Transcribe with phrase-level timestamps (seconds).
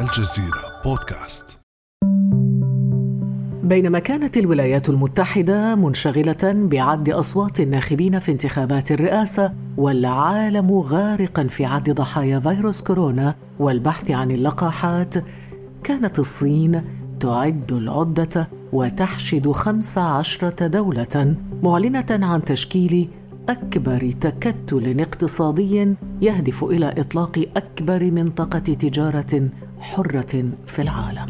[0.00, 1.58] الجزيرة بودكاست.
[3.62, 11.90] بينما كانت الولايات المتحدة منشغلة بعد أصوات الناخبين في انتخابات الرئاسة والعالم غارقا في عد
[11.90, 15.14] ضحايا فيروس كورونا والبحث عن اللقاحات
[15.84, 16.82] كانت الصين
[17.20, 23.08] تعد العدة وتحشد خمس عشرة دولة معلنة عن تشكيل
[23.48, 29.50] أكبر تكتل اقتصادي يهدف إلى إطلاق أكبر منطقة تجارة
[29.85, 31.25] حرة في العالم.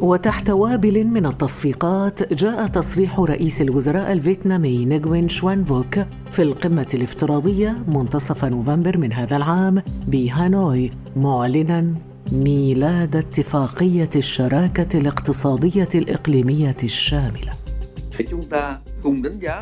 [0.00, 5.98] وتحت وابل من التصفيقات جاء تصريح رئيس الوزراء الفيتنامي نيغوين شوان فوك
[6.30, 11.94] في القمة الافتراضية منتصف نوفمبر من هذا العام بهانوي معلنا
[12.32, 17.52] ميلاد اتفاقية الشراكة الاقتصادية الإقليمية الشاملة.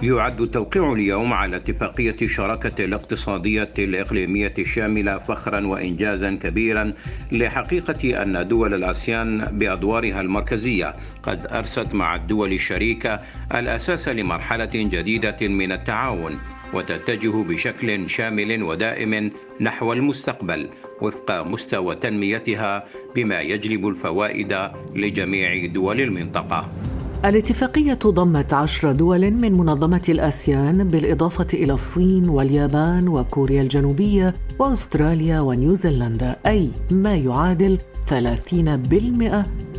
[0.03, 6.92] يعد التوقيع اليوم على اتفاقية الشراكة الاقتصادية الإقليمية الشاملة فخرا وإنجازا كبيرا
[7.33, 10.94] لحقيقة أن دول الآسيان بأدوارها المركزية.
[11.22, 13.20] قد أرست مع الدول الشريكة
[13.55, 16.39] الأساس لمرحلة جديدة من التعاون
[16.75, 20.69] وتتجه بشكل شامل ودائم نحو المستقبل
[21.03, 24.56] وفق مستوى تنميتها بما يجلب الفوائد
[24.94, 26.70] لجميع دول المنطقة.
[27.24, 36.36] الاتفاقية ضمت عشر دول من منظمة الآسيان بالإضافة إلى الصين واليابان وكوريا الجنوبية وأستراليا ونيوزيلندا
[36.47, 37.78] أي ما يعادل
[38.10, 38.12] 30%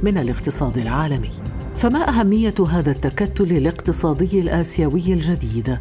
[0.04, 1.30] من الاقتصاد العالمي
[1.76, 5.78] فما أهمية هذا التكتل الاقتصادي الآسيوي الجديد؟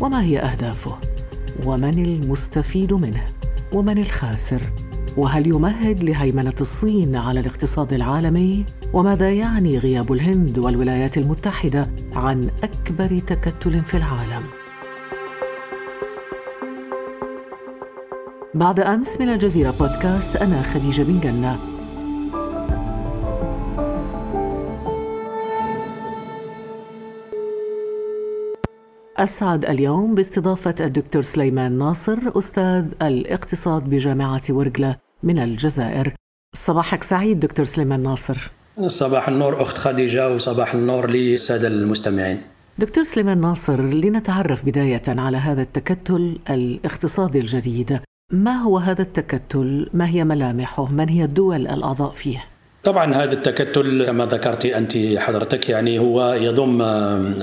[0.00, 0.96] وما هي أهدافه؟
[1.66, 3.24] ومن المستفيد منه؟
[3.72, 4.62] ومن الخاسر؟
[5.16, 13.18] وهل يمهد لهيمنة الصين على الاقتصاد العالمي؟ وماذا يعني غياب الهند والولايات المتحدة عن أكبر
[13.26, 14.42] تكتل في العالم؟
[18.54, 21.58] بعد أمس من الجزيرة بودكاست أنا خديجة بن جنة
[29.16, 36.12] أسعد اليوم باستضافة الدكتور سليمان ناصر أستاذ الاقتصاد بجامعة ورقلة من الجزائر
[36.56, 38.50] صباحك سعيد دكتور سليمان ناصر
[38.86, 42.40] صباح النور أخت خديجة وصباح النور للسادة المستمعين
[42.78, 48.00] دكتور سليمان ناصر لنتعرف بداية على هذا التكتل الاقتصادي الجديد
[48.32, 52.44] ما هو هذا التكتل؟ ما هي ملامحه؟ من هي الدول الأعضاء فيه؟
[52.84, 56.82] طبعا هذا التكتل كما ذكرت أنت حضرتك يعني هو يضم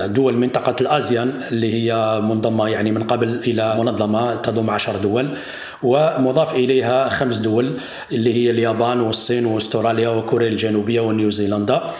[0.06, 5.38] دول منطقة الازيان اللي هي منضمة يعني من قبل إلى منظمة تضم عشر دول
[5.82, 7.78] ومضاف إليها خمس دول
[8.12, 11.90] اللي هي اليابان والصين واستراليا وكوريا الجنوبية ونيوزيلندا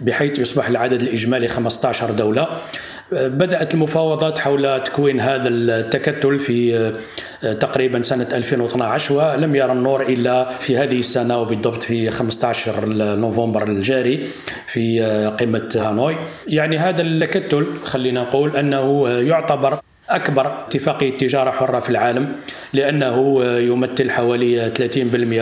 [0.00, 2.48] بحيث يصبح العدد الإجمالي 15 دولة.
[3.12, 6.76] بدأت المفاوضات حول تكوين هذا التكتل في
[7.44, 12.86] آه، تقريبا سنة 2012 ولم يرى النور إلا في هذه السنة وبالضبط في 15
[13.16, 14.28] نوفمبر الجاري
[14.72, 16.16] في آه، قمة هانوي.
[16.46, 19.78] يعني هذا التكتل خلينا نقول أنه يعتبر
[20.10, 22.32] أكبر اتفاقية تجارة حرة في العالم
[22.72, 24.96] لأنه يمثل حوالي 30%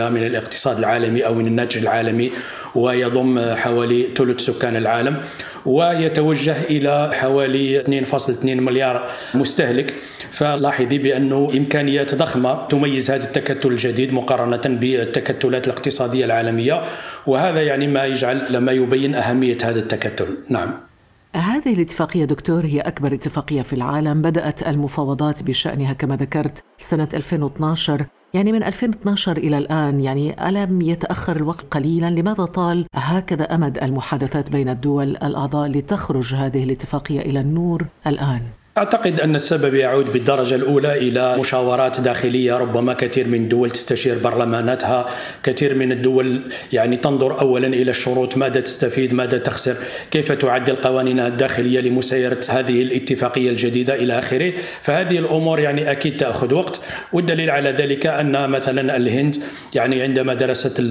[0.09, 2.31] من الاقتصاد العالمي أو من الناتج العالمي
[2.75, 5.17] ويضم حوالي ثلث سكان العالم
[5.65, 9.93] ويتوجه إلى حوالي 2.2 مليار مستهلك.
[10.33, 16.83] فلاحظي بأنه إمكانيات ضخمة تميز هذا التكتل الجديد مقارنة بالتكتلات الاقتصادية العالمية
[17.27, 20.27] وهذا يعني ما يجعل لما يبين أهمية هذا التكتل.
[20.49, 20.92] نعم.
[21.35, 28.05] هذه الاتفاقية دكتور هي أكبر اتفاقية في العالم بدأت المفاوضات بشأنها كما ذكرت سنة 2012
[28.33, 34.49] يعني من 2012 إلى الآن يعني ألم يتأخر الوقت قليلا لماذا طال هكذا أمد المحادثات
[34.49, 38.41] بين الدول الأعضاء لتخرج هذه الاتفاقية إلى النور الآن؟
[38.77, 45.09] أعتقد أن السبب يعود بالدرجة الأولى إلى مشاورات داخلية ربما كثير من الدول تستشير برلماناتها
[45.43, 46.41] كثير من الدول
[46.71, 49.75] يعني تنظر أولا إلى الشروط ماذا تستفيد ماذا تخسر
[50.11, 54.53] كيف تعدل قوانينها الداخلية لمسايرة هذه الاتفاقية الجديدة إلى آخره.
[54.83, 56.81] فهذه الأمور يعني أكيد تأخذ وقت.
[57.13, 59.35] والدليل على ذلك أن مثلا الهند
[59.73, 60.81] يعني عندما درست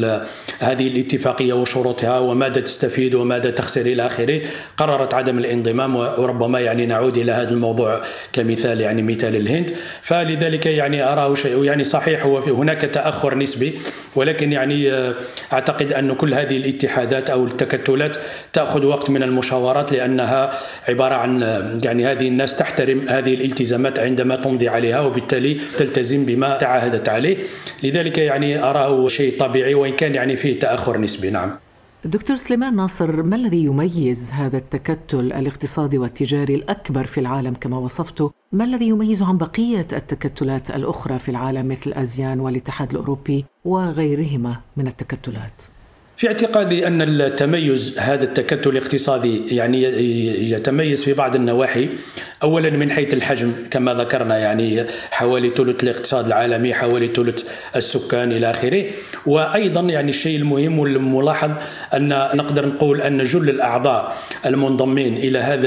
[0.59, 4.41] هذه الاتفاقية وشروطها وماذا تستفيد وماذا تخسر إلى آخره
[4.77, 7.72] قررت عدم الانضمام وربما يعني نعود إلى هذا الموضوع.
[7.73, 8.03] الموضوع
[8.33, 9.71] كمثال يعني مثال الهند.
[10.03, 13.75] فلذلك يعني أراه شيء يعني صحيح هو هناك تأخر نسبي
[14.17, 15.15] ولكن يعني آه،
[15.53, 18.17] أعتقد أن كل هذه الاتحادات أو التكتلات
[18.53, 20.53] تأخذ وقت من المشاورات لأنها
[20.89, 26.57] عبارة عن آه، يعني هذه الناس تحترم هذه الالتزامات عندما تمضي عليها وبالتالي تلتزم بما
[26.59, 27.37] تعاهدت عليه.
[27.83, 31.31] لذلك يعني أراه شيء طبيعي وإن كان يعني فيه تأخر نسبي.
[31.31, 31.72] نعم.
[32.05, 38.33] دكتور سليمان ناصر ما الذي يميز هذا التكتل الاقتصادي والتجاري الأكبر في العالم كما وصفته؟
[38.53, 44.87] ما الذي يميزه عن بقية التكتلات الأخرى في العالم مثل ازيان والاتحاد الأوروبي وغيرهما من
[44.87, 45.63] التكتلات؟
[46.23, 49.83] في اعتقادي أن التميز هذا التكتل الاقتصادي يعني
[50.51, 51.89] يتميز في بعض النواحي.
[52.43, 58.51] اولا من حيث الحجم كما ذكرنا يعني حوالي ثلث الاقتصاد العالمي حوالي ثلث السكان إلى
[58.51, 58.85] آخره.
[59.27, 61.51] وأيضا يعني الشيء المهم والملاحظ
[61.95, 64.17] أن نقدر نقول أن جل الأعضاء
[64.47, 65.67] المنضمين إلى هذا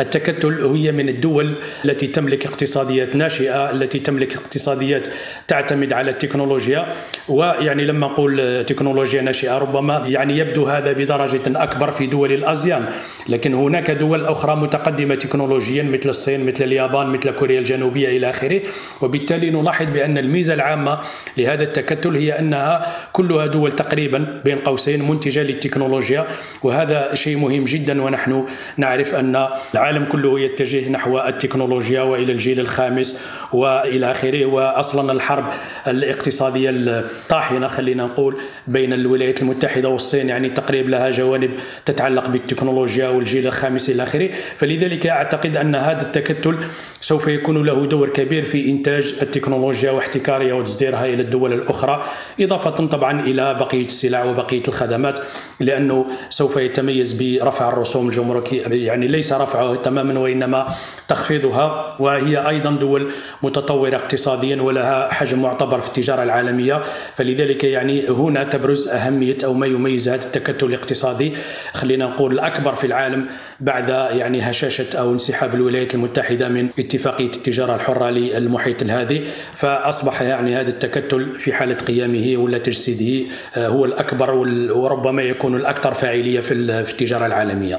[0.00, 5.08] التكتل هي من الدول التي تملك اقتصاديات ناشئة التي تملك اقتصاديات
[5.48, 6.86] تعتمد على التكنولوجيا.
[7.28, 12.86] ويعني لما نقول تكنولوجيا ناشئة ربما يعني يبدو هذا بدرجة أكبر في دول الأزيان.
[13.28, 18.60] لكن هناك دول أخرى متقدمة تكنولوجيا مثل الصين مثل اليابان مثل كوريا الجنوبية إلى آخره.
[19.02, 20.98] وبالتالي نلاحظ بأن الميزة العامة
[21.36, 26.26] لهذا التكتل هي أنها كلها دول تقريبا بين قوسين منتجة للتكنولوجيا.
[26.62, 28.44] وهذا شيء مهم جدا ونحن
[28.76, 33.20] نعرف أن العالم كله يتجه نحو التكنولوجيا وإلى الجيل الخامس
[33.52, 34.44] وإلى آخره.
[34.44, 35.44] واصلا الحرب
[35.86, 38.36] الاقتصادية الطاحنة خلينا نقول
[38.66, 41.50] بين الولايات المتحدة والصين يعني تقريبا لها جوانب
[41.86, 44.30] تتعلق بالتكنولوجيا والجيل الخامس إلى آخره.
[44.58, 46.56] فلذلك أعتقد أن هذا التكتل
[47.00, 52.04] سوف يكون له دور كبير في إنتاج التكنولوجيا واحتكارها وتصديرها إلى الدول الأخرى
[52.40, 55.18] إضافة طبعا إلى بقية السلع وبقية الخدمات
[55.60, 60.66] لأنه سوف يتميز برفع الرسوم الجمركية يعني ليس رفعها تماما وإنما
[61.08, 63.12] تخفيضها وهي أيضا دول
[63.42, 66.82] متطورة اقتصاديا ولها حجم معتبر في التجارة العالمية.
[67.16, 71.32] فلذلك يعني هنا تبرز أهمية أو ما يميز هذا التكتل الاقتصادي
[71.74, 73.26] خلينا نقول الأكبر في العالم
[73.60, 79.24] بعد يعني هشاشة أو انسحاب الولايات المتحدة من اتفاقيه التجارة الحرة للمحيط الهادي
[79.56, 83.26] فأصبح يعني هذا التكتل في حالة قيامه ولا تجسيده
[83.56, 84.30] آه، هو الأكبر
[84.74, 87.78] وربما يكون الأكثر فاعلية في التجارة العالمية.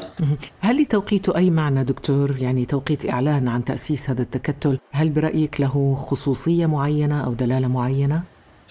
[0.60, 5.96] هل لتوقيت أي معنى دكتور يعني توقيت إعلان عن تأسيس هذا التكتل هل برأيك له
[5.96, 8.22] خصوصية معينة أو دلالة معينة؟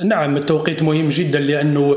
[0.05, 1.97] نعم التوقيت مهم جدا لأنه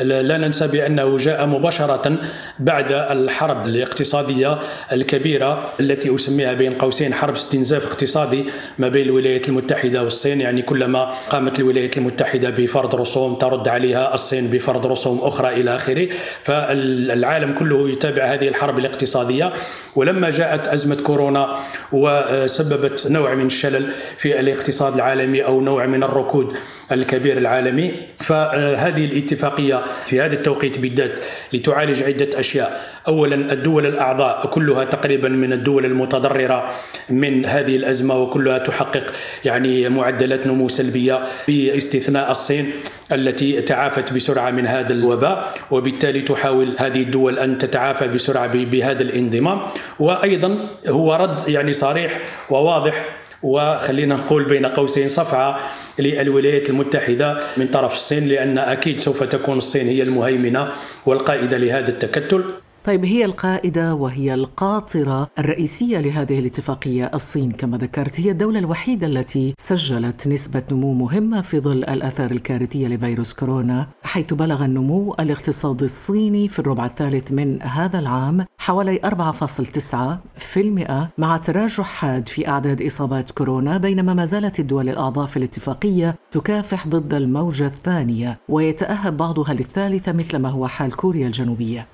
[0.00, 2.18] لا ننسى بأنه جاء مباشرة
[2.58, 4.58] بعد الحرب الاقتصادية
[4.92, 8.44] الكبيرة التي أسميها بين قوسين حرب استنزاف اقتصادي
[8.78, 14.50] ما بين الولايات المتحدة والصين يعني كلما قامت الولايات المتحدة بفرض رسوم ترد عليها الصين
[14.50, 16.08] بفرض رسوم أخرى إلى آخره.
[16.44, 19.52] فالعالم كله يتابع هذه الحرب الاقتصادية.
[19.96, 21.56] ولما جاءت أزمة كورونا
[21.92, 26.56] وسببت نوع من الشلل في الاقتصاد العالمي أو نوع من الركود
[26.92, 31.12] الكبير العالمي فهذه الاتفاقية في هذا التوقيت بالذات
[31.52, 32.92] لتعالج عدة أشياء.
[33.08, 36.70] اولا الدول الأعضاء كلها تقريبا من الدول المتضررة
[37.10, 39.12] من هذه الأزمة وكلها تحقق
[39.44, 42.70] يعني معدلات نمو سلبية باستثناء الصين
[43.12, 49.60] التي تعافت بسرعة من هذا الوباء وبالتالي تحاول هذه الدول أن تتعافى بسرعة بهذا الانضمام.
[49.98, 52.18] وأيضا هو رد يعني صريح
[52.50, 55.58] وواضح وخلينا نقول بين قوسين صفعة
[55.98, 60.72] للولايات المتحدة من طرف الصين لأن أكيد سوف تكون الصين هي المهيمنة
[61.06, 62.44] والقائدة لهذا التكتل.
[62.84, 69.54] طيب هي القائدة وهي القاطرة الرئيسية لهذه الاتفاقية الصين كما ذكرت هي الدولة الوحيدة التي
[69.58, 76.48] سجلت نسبة نمو مهمة في ظل الآثار الكارثية لفيروس كورونا حيث بلغ النمو الاقتصادي الصيني
[76.48, 83.78] في الربع الثالث من هذا العام حوالي 4.9% مع تراجع حاد في أعداد إصابات كورونا
[83.78, 90.36] بينما ما زالت الدول الأعضاء في الاتفاقية تكافح ضد الموجة الثانية ويتأهب بعضها للثالثة مثل
[90.36, 91.86] ما هو حال كوريا الجنوبية.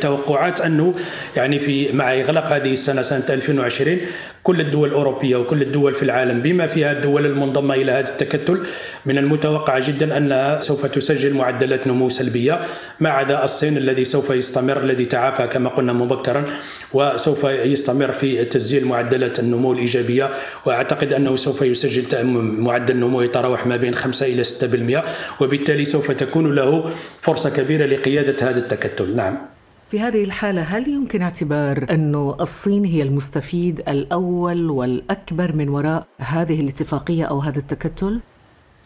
[0.00, 0.94] توقعات أنه
[1.36, 3.98] يعني في مع اغلاق هذه السنة سنة 2020
[4.42, 8.66] كل الدول الأوروبية وكل الدول في العالم بما فيها الدول المنضمة إلى هذا التكتل
[9.06, 12.60] من المتوقع جدا أنها سوف تسجل معدلات نمو سلبية
[13.00, 16.44] ما عدا الصين الذي سوف يستمر الذي تعافى كما قلنا مبكرا
[16.92, 20.30] وسوف يستمر في تسجيل معدلات النمو الإيجابية.
[20.66, 22.26] وأعتقد أنه سوف يسجل
[22.58, 25.04] معدل نمو يتراوح ما بين 5 إلى 6%
[25.40, 29.16] وبالتالي سوف تكون له فرصة كبيرة لقيادة هذا التكتل.
[29.16, 29.51] نعم.
[29.92, 36.60] في هذه الحالة هل يمكن اعتبار أن الصين هي المستفيد الأول والأكبر من وراء هذه
[36.60, 38.20] الاتفاقية أو هذا التكتل؟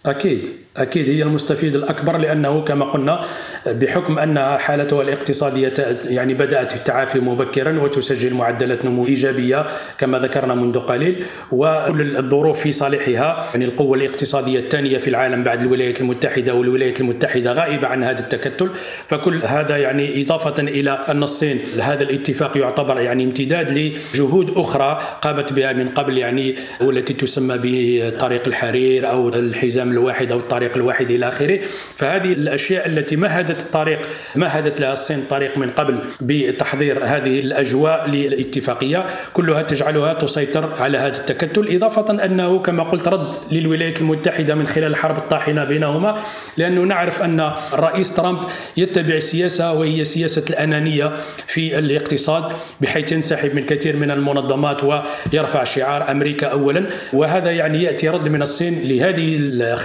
[0.07, 3.25] أكيد أكيد هي المستفيد الأكبر لأنه كما قلنا
[3.67, 9.67] بحكم أن حالتها الاقتصادية يعني بدأت التعافي مبكرا وتسجل معدلات نمو إيجابية
[9.99, 15.61] كما ذكرنا منذ قليل وكل الظروف في صالحها يعني القوة الاقتصادية الثانية في العالم بعد
[15.61, 18.71] الولايات المتحدة والولايات المتحدة غائبة عن هذا التكتل
[19.09, 23.79] فكل هذا يعني إضافة إلى أن الصين هذا الاتفاق يعتبر يعني امتداد
[24.15, 30.38] لجهود أخرى قامت بها من قبل يعني والتي تسمى بطريق الحرير أو الحزام الواحد أو
[30.38, 31.59] الطريق الواحد إلى آخره.
[31.97, 34.00] فهذه الأشياء التي مهدت الطريق
[34.37, 39.07] مهدت لها الصين طريق من قبل بتحضير هذه الأجواء للاتفاقية.
[39.33, 44.91] كلها تجعلها تسيطر على هذا التكتل إضافة أنه كما قلت رد للولايات المتحدة من خلال
[44.91, 46.19] الحرب الطاحنة بينهما
[46.57, 48.38] لأنه نعرف أن الرئيس ترامب
[48.76, 51.12] يتبع سياسة وهي سياسة الأنانية
[51.47, 52.45] في الاقتصاد
[52.81, 56.87] بحيث ينسحب من كثير من المنظمات ويرفع شعار أمريكا اولا.
[57.12, 59.37] وهذا يعني يأتي رد من الصين لهذه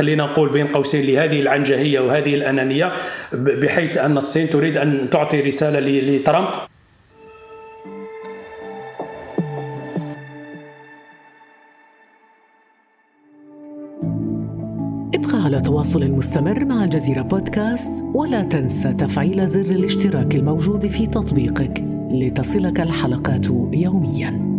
[0.02, 2.92] خلينا نقول بين قوسين لهذه العنجهية وهذه الأنانية
[3.34, 6.48] بحيث أن الصين تريد أن تعطي رسالة لترامب.
[15.16, 21.84] ابقى على تواصل مستمر مع الجزيرة بودكاست ولا تنسى تفعيل زر الاشتراك الموجود في تطبيقك
[22.12, 24.51] لتصلك الحلقات يومياً.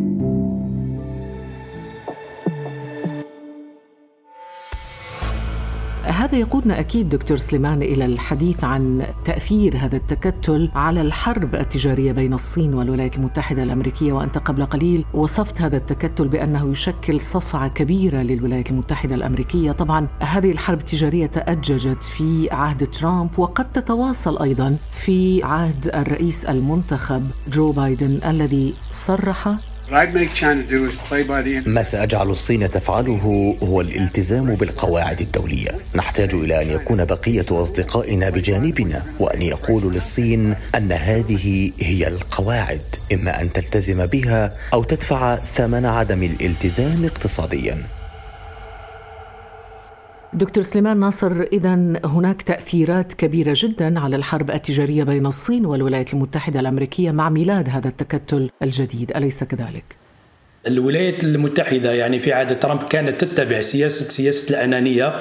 [6.23, 12.35] هذا يقودنا أكيد دكتور سليمان إلى الحديث عن تأثير هذا التكتل على الحرب التجارية بين
[12.35, 18.71] الصين والولايات المتحدة الأمريكية وأنت قبل قليل وصفت هذا التكتل بأنه يشكل صفعة كبيرة للولايات
[18.71, 25.91] المتحدة الأمريكية، طبعا هذه الحرب التجارية تأججت في عهد ترامب وقد تتواصل أيضا في عهد
[25.95, 29.55] الرئيس المنتخب جو بايدن الذي صرح
[31.67, 35.71] ما سأجعل الصين تفعله هو الالتزام بالقواعد الدولية.
[35.95, 42.81] نحتاج إلى أن يكون بقية أصدقائنا بجانبنا وأن يقولوا للصين أن هذه هي القواعد
[43.13, 48.02] إما أن تلتزم بها أو تدفع ثمن عدم الالتزام اقتصادياً.
[50.35, 51.75] دكتور سليمان ناصر اذا
[52.05, 57.89] هناك تأثيرات كبيرة جدا على الحرب التجارية بين الصين والولايات المتحدة الأمريكية مع ميلاد هذا
[57.89, 60.02] التكتل الجديد أليس كذلك؟
[60.67, 65.13] الولايات المتحدة يعني في عهد ترامب كانت تتبع سياسه سياسة الأنانية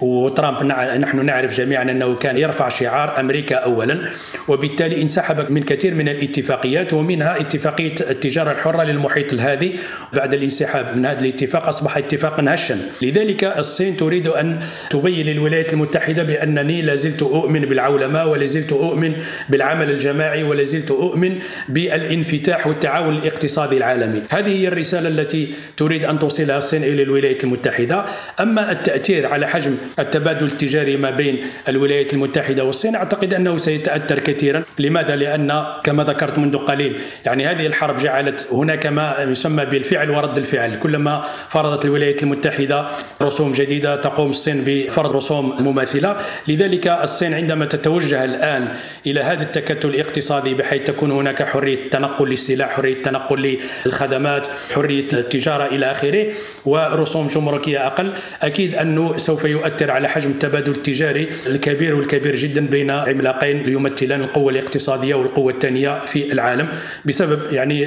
[0.00, 0.62] وترامب
[1.00, 4.00] نحن نعرف جميعا أنه كان يرفع شعار أمريكا اولا
[4.48, 9.76] وبالتالي انسحب من كثير من الاتفاقيات ومنها اتفاقية التجارة الحرة للمحيط الهادي.
[10.12, 12.78] بعد الانسحاب من هذا الاتفاق أصبح اتفاقا هشا.
[13.02, 14.60] لذلك الصين تريد أن
[14.90, 19.12] تبين للولايات المتحدة بأنني لازلت أؤمن بالعولمة ولازلت أؤمن
[19.48, 21.38] بالعمل الجماعي ولازلت أؤمن
[21.68, 24.22] بالانفتاح والتعاون الاقتصادي العالمي.
[24.30, 28.04] هذه هي الرسالة التي تريد أن توصلها الصين إلى الولايات المتحدة.
[28.40, 34.62] أما التأثير على حجم التبادل التجاري ما بين الولايات المتحدة والصين أعتقد أنه سيتأثر كثيرا.
[34.78, 40.38] لماذا؟ لأن كما ذكرت منذ قليل يعني هذه الحرب جعلت هناك ما يسمى بالفعل ورد
[40.38, 40.78] الفعل.
[40.78, 42.86] كلما فرضت الولايات المتحدة
[43.22, 46.16] رسوم جديدة تقوم الصين بفرض رسوم مماثلة.
[46.48, 48.68] لذلك الصين عندما تتوجه الآن
[49.06, 55.66] إلى هذا التكتل الاقتصادي بحيث تكون هناك حرية تنقل للسلاح حرية تنقل للخدمات حرية التجارة
[55.66, 56.26] إلى آخره
[56.66, 58.12] ورسوم جمركية أقل.
[58.42, 64.52] أكيد أنه سوف يؤثر على حجم التبادل التجاري الكبير والكبير جدا بين عملاقين يمثلان القوة
[64.52, 66.68] الاقتصادية والقوة الثانية في العالم.
[67.06, 67.80] بسبب يعني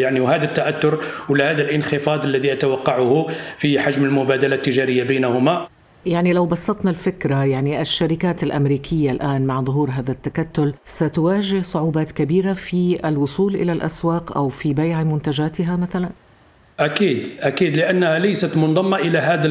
[0.00, 3.26] يعني وهذا التأثر ولا هذا الانخفاض الذي أتوقعه
[3.58, 5.68] في حجم المبادلة التجارية بينهما.
[6.06, 12.52] يعني لو بسطنا الفكرة يعني الشركات الأمريكية الآن مع ظهور هذا التكتل ستواجه صعوبات كبيرة
[12.52, 16.25] في الوصول إلى الأسواق أو في بيع منتجاتها مثلاً؟
[16.80, 19.46] أكيد أكيد لأنها ليست منضمة إلى هذا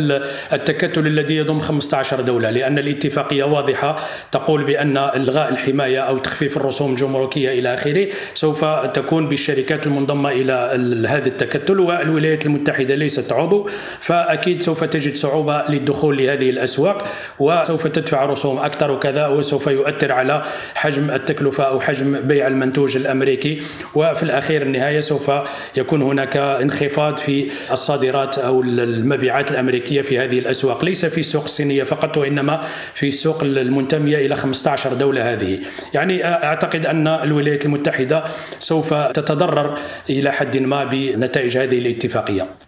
[0.53, 3.99] التكتل الذي يضم 15 دولة لأن الاتفاقية واضحة
[4.31, 11.07] تقول بأن إلغاء الحماية أو تخفيف الرسوم الجمركية إلى آخره سوف تكون بالشركات المنضمة إلى
[11.07, 13.69] هذا التكتل والولايات المتحدة ليست عضو
[14.01, 17.07] فأكيد سوف تجد صعوبة للدخول لهذه الأسواق
[17.39, 20.43] وسوف تدفع رسوم أكثر وكذا وسوف يؤثر على
[20.75, 23.61] حجم التكلفة أو حجم بيع المنتوج الأمريكي
[23.95, 25.31] وفي الأخير النهاية سوف
[25.75, 30.85] يكون هناك انخفاض الانخفاض في الصادرات أو المبيعات الأمريكية في هذه الأسواق.
[30.85, 35.59] ليس في السوق الصينيه فقط وإنما في السوق المنتمية إلى 15 دولة هذه.
[35.93, 38.23] يعني أعتقد أن الولايات المتحدة
[38.59, 39.79] سوف تتضرر
[40.09, 42.64] إلى حد ما بنتائج هذه الاتفاقية.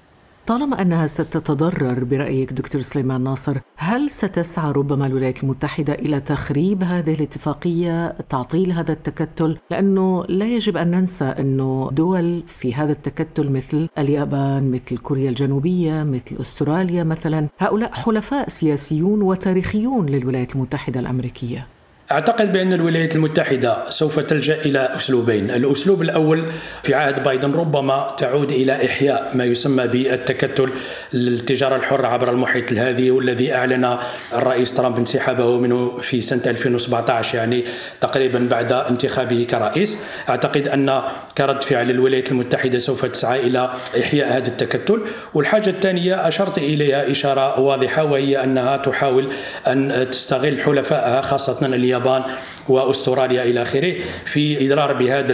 [0.48, 7.14] طالما أنها ستتضرر برأيك دكتور سليمان ناصر هل ستسعى ربما الولايات المتحدة إلى تخريب هذه
[7.14, 13.90] الاتفاقية تعطيل هذا التكتل؟ لأنه لا يجب أن ننسى أنه دول في هذا التكتل مثل
[13.98, 21.68] اليابان مثل كوريا الجنوبية مثل أستراليا مثلا هؤلاء حلفاء سياسيون وتاريخيون للولايات المتحدة الأمريكية.
[22.12, 25.52] أعتقد بأن الولايات المتحدة سوف تلجأ إلى أسلوبين.
[25.52, 26.46] الأسلوب الأول
[26.84, 30.70] في عهد بايدن ربما تعود إلى إحياء ما يسمى بالتكتل
[31.14, 33.98] التجارة الحرة عبر المحيط الهادي والذي أعلن
[34.34, 37.64] الرئيس ترامب انسحابه منه في سنة 2017 يعني
[38.02, 40.04] تقريبا بعد انتخابه كرئيس.
[40.30, 41.02] أعتقد أن
[41.38, 45.02] كرد فعل الولايات المتحدة سوف تسعى إلى إحياء هذا التكتل.
[45.34, 49.34] والحاجة الثانية أشرت إليها إشارة واضحة وهي أنها تحاول
[49.68, 52.24] أن تستغل حلفائها خاصة اليابان اليابان
[52.70, 53.94] وأستراليا إلى آخره
[54.26, 55.34] في اضرار بهذا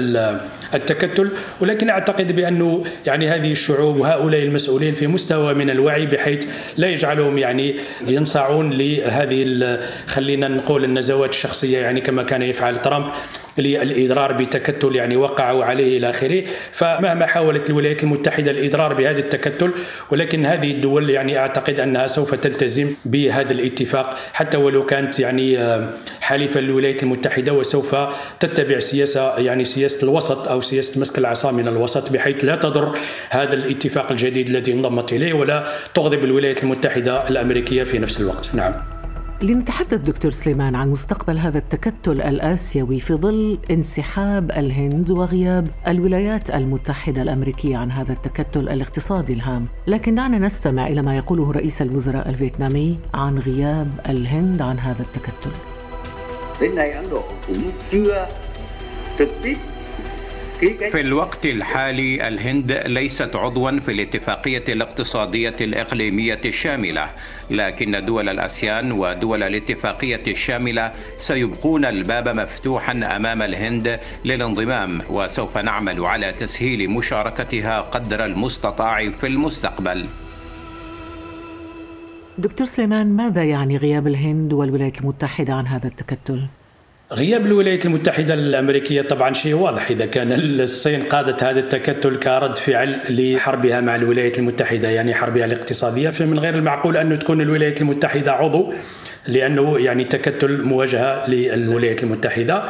[0.73, 1.29] التكتل.
[1.61, 6.47] ولكن أعتقد بانه يعني هذه الشعوب وهؤلاء المسؤولين في مستوى من الوعي بحيث
[6.77, 7.75] لا يجعلهم يعني
[8.07, 9.43] ينصاعون لهذه
[10.07, 13.11] خلينا نقول النزوات الشخصية يعني كما كان يفعل ترامب
[13.57, 16.43] للاضرار بتكتل يعني وقعوا عليه إلى آخره.
[16.71, 19.71] فمهما حاولت الولايات المتحدة الاضرار بهذا التكتل
[20.11, 24.17] ولكن هذه الدول يعني أعتقد أنها سوف تلتزم بهذا الاتفاق.
[24.33, 25.59] حتى ولو كانت يعني
[26.21, 27.96] حليفة للولايات المتحدة وسوف
[28.39, 32.98] تتبع سياسة يعني سياسة الوسط أو سياسة مسك العصا من الوسط بحيث لا تضر
[33.30, 38.56] هذا الاتفاق الجديد الذي انضمت إليه ولا تغضب الولايات المتحدة الأمريكية في نفس الوقت.
[38.56, 38.74] نعم.
[39.42, 47.22] لنتحدث دكتور سليمان عن مستقبل هذا التكتل الآسيوي في ظل انسحاب الهند وغياب الولايات المتحدة
[47.22, 49.68] الأمريكية عن هذا التكتل الاقتصادي الهام.
[49.88, 55.73] لكن دعنا نستمع إلى ما يقوله رئيس الوزراء الفيتنامي عن غياب الهند عن هذا التكتل.
[60.91, 67.10] في الوقت الحالي الهند ليست عضوا في الاتفاقية الاقتصادية الإقليمية الشاملة
[67.50, 76.32] لكن دول الأسيان ودول الاتفاقية الشاملة سيبقون الباب مفتوحا أمام الهند للانضمام وسوف نعمل على
[76.34, 80.05] تسهيل مشاركتها قدر المستطاع في المستقبل.
[82.37, 86.39] دكتور سليمان ماذا يعني غياب الهند والولايات المتحدة عن هذا التكتل؟
[87.11, 92.99] غياب الولايات المتحدة الأمريكية طبعا شيء واضح إذا كان الصين قادت هذا التكتل كرد فعل
[93.09, 98.73] لحربها مع الولايات المتحدة يعني حربها الاقتصادية فمن غير المعقول أن تكون الولايات المتحدة عضو
[99.27, 102.63] لأنه يعني تكتل مواجهة للولايات المتحدة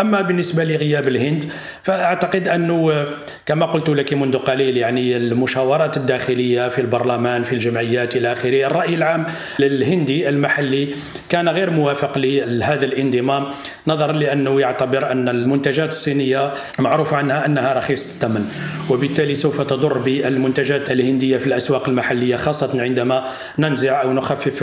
[0.00, 1.44] أما بالنسبة لغياب الهند
[1.82, 3.06] فأعتقد أنه
[3.46, 8.94] كما قلت لك منذ قليل يعني المشاورات الداخلية في البرلمان في الجمعيات إلى آخره الرأي
[8.94, 9.26] العام
[9.58, 10.94] للهندي المحلي
[11.28, 13.46] كان غير موافق لهذا الانضمام
[13.86, 18.44] نظرا لأنه يعتبر أن المنتجات الصينية معروف عنها أنها رخيصة الثمن
[18.90, 23.24] وبالتالي سوف تضر بالمنتجات الهندية في الأسواق المحلية خاصة عندما
[23.58, 24.62] ننزع أو نخفف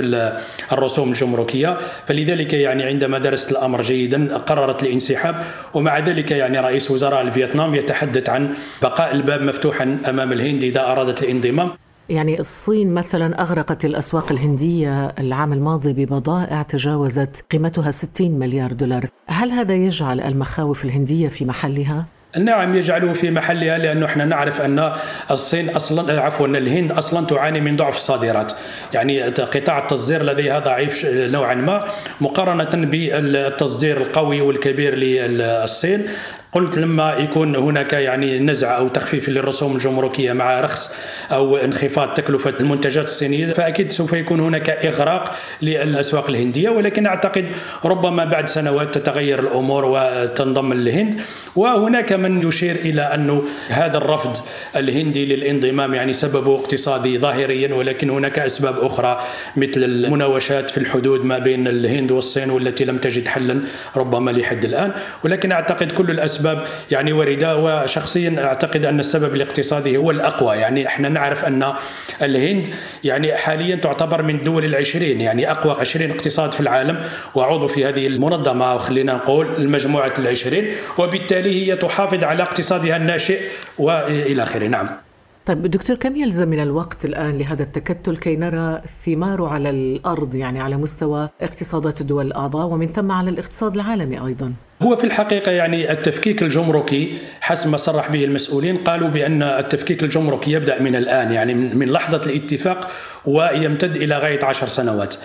[0.71, 1.77] الرسوم الجمركية.
[2.07, 7.75] فلذلك يعني عندما درست الأمر جيدا قررت الانسحاب الانسحاب ومع ذلك يعني رئيس وزراء الفيتنام
[7.75, 11.71] يتحدث عن بقاء الباب مفتوحا أمام الهند إذا أرادت الانضمام
[12.09, 19.51] يعني الصين مثلا أغرقت الأسواق الهندية العام الماضي ببضائع تجاوزت قيمتها 60 مليار دولار هل
[19.51, 22.05] هذا يجعل المخاوف الهندية في محلها؟
[22.37, 24.93] نعم يجعله في محلها لأنه إحنا نعرف أن
[25.31, 28.53] الصين أصلا عفوا الهند أصلا تعاني من ضعف الصادرات
[28.93, 31.87] يعني قطاع التصدير لديها ضعيف نوعا ما
[32.21, 36.07] مقارنة بالتصدير القوي والكبير للصين.
[36.53, 40.95] قلت لما يكون هناك يعني نزع أو تخفيف للرسوم الجمركية مع رخص
[41.31, 47.45] أو انخفاض تكلفة المنتجات الصينية فأكيد سوف يكون هناك إغراق للأسواق الهندية ولكن أعتقد
[47.85, 51.21] ربما بعد سنوات تتغير الأمور وتنضم الهند
[51.55, 54.37] وهناك من يشير إلى انه هذا الرفض
[54.75, 59.21] الهندي للانضمام يعني سببه اقتصادي ظاهريا ولكن هناك أسباب أخرى
[59.57, 63.61] مثل المناوشات في الحدود ما بين الهند والصين والتي لم تجد حلا
[63.95, 64.91] ربما لحد الآن.
[65.23, 71.14] ولكن أعتقد كل الأسباب يعني واردة وشخصيا أعتقد أن السبب الاقتصادي هو الأقوى يعني إحنا
[71.15, 71.73] نعرف أن
[72.21, 72.67] الهند
[73.03, 78.07] يعني حاليا تعتبر من دول العشرين يعني أقوى عشرين اقتصاد في العالم وعضو في هذه
[78.07, 83.39] المنظمة خلينا نقول المجموعة العشرين وبالتالي هي تحافظ على اقتصادها الناشئ
[83.77, 84.67] وإلى آخره.
[84.67, 85.04] نعم.
[85.45, 90.59] طيب دكتور كم يلزم من الوقت الآن لهذا التكتل كي نرى ثماره على الأرض يعني
[90.59, 95.91] على مستوى اقتصادات الدول الأعضاء ومن ثم على الاقتصاد العالمي أيضاً؟ هو في الحقيقة يعني
[95.91, 101.53] التفكيك الجمركي حسب ما صرح به المسؤولين قالوا بأن التفكيك الجمركي يبدأ من الآن يعني
[101.53, 102.91] من لحظة الاتفاق
[103.25, 105.15] ويمتد إلى غاية عشر سنوات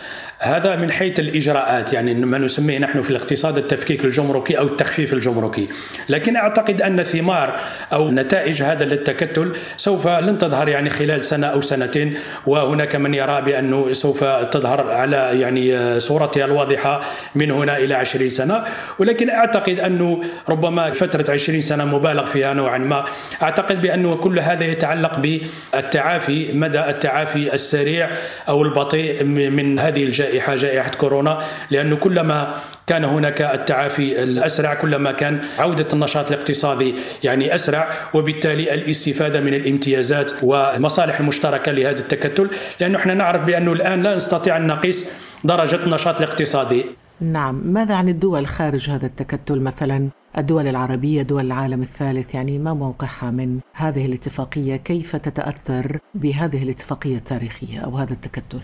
[0.43, 5.69] هذا من حيث الإجراءات يعني ما نسميه نحن في الاقتصاد التفكيك الجمركي أو التخفيف الجمركي،
[6.09, 7.61] لكن أعتقد أن ثمار
[7.93, 12.15] أو نتائج هذا التكتل سوف لن تظهر يعني خلال سنة أو سنتين
[12.47, 17.01] وهناك من يرى بأنه سوف تظهر على يعني صورتها الواضحة
[17.35, 18.65] من هنا إلى 20 سنة،
[18.99, 23.05] ولكن أعتقد أنه ربما فترة 20 سنة مبالغ فيها نوعا ما،
[23.43, 28.11] أعتقد بأنه كل هذا يتعلق بالتعافي مدى التعافي السريع
[28.49, 35.13] أو البطيء من هذه الجائحه جائحة جائحة كورونا لأنه كلما كان هناك التعافي الأسرع كلما
[35.13, 42.51] كان عودة النشاط الاقتصادي يعني أسرع وبالتالي الاستفادة من الامتيازات والمصالح المشتركة لهذا التكتل.
[42.81, 45.13] لأنه إحنا نعرف بأنه الآن لا نستطيع أن نقيس
[45.45, 46.85] درجة النشاط الاقتصادي.
[47.21, 47.55] نعم.
[47.65, 53.31] ماذا عن الدول خارج هذا التكتل مثلا؟ الدول العربية دول العالم الثالث يعني ما موقعها
[53.31, 58.61] من هذه الاتفاقية؟ كيف تتأثر بهذه الاتفاقية التاريخية أو هذا التكتل؟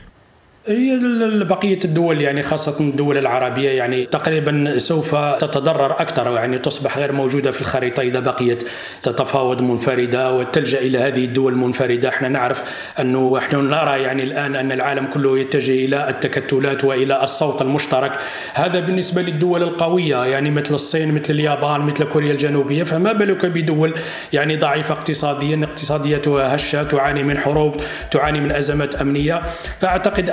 [0.68, 0.98] هي
[1.44, 7.50] بقية الدول يعني خاصة الدول العربية يعني تقريبا سوف تتضرر أكثر يعني تصبح غير موجودة
[7.50, 8.64] في الخريطة إذا بقيت
[9.02, 12.64] تتفاوض منفردة وتلجأ إلى هذه الدول المنفرده إحنا نعرف
[13.00, 18.12] أنه نحن نرى يعني الآن أن العالم كله يتجه إلى التكتلات وإلى الصوت المشترك.
[18.54, 22.84] هذا بالنسبة للدول القوية يعني مثل الصين مثل اليابان مثل كوريا الجنوبية.
[22.84, 23.94] فما بالك بدول
[24.32, 27.76] يعني ضعيفة اقتصاديا؟ اقتصاديتها هشة تعاني من حروب
[28.10, 29.42] تعاني من أزمات أمنية.
[29.80, 30.30] فأعتقد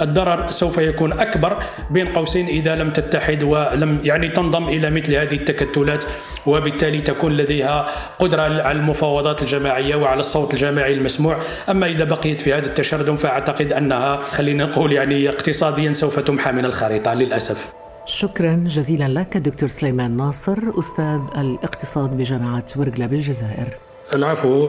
[0.00, 5.34] الضرر سوف يكون أكبر بين قوسين إذا لم تتحد ولم يعني تنضم إلى مثل هذه
[5.34, 6.04] التكتلات.
[6.46, 7.86] وبالتالي تكون لديها
[8.18, 11.36] قدرة على المفاوضات الجماعية وعلى الصوت الجماعي المسموع.
[11.68, 16.64] أما إذا بقيت في هذا التشرذم فأعتقد أنها خلينا نقول يعني اقتصاديا سوف تمحى من
[16.64, 17.72] الخريطة للأسف.
[18.06, 23.68] شكرا جزيلا لك دكتور سليمان ناصر أستاذ الاقتصاد بجامعة ورقله بالجزائر
[24.14, 24.68] العفو.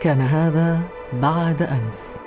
[0.00, 0.80] كان هذا
[1.12, 2.23] بعد أمس.